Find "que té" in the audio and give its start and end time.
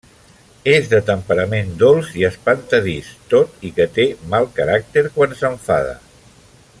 3.77-4.09